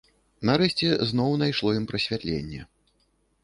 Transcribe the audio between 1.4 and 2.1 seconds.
найшло ім